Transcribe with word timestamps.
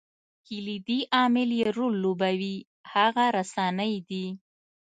کلیدي 0.45 0.99
عامل 1.15 1.49
چې 1.59 1.65
رول 1.77 1.93
لوبوي 2.03 2.55
هغه 2.93 3.25
رسنۍ 3.37 3.93
دي. 4.09 4.25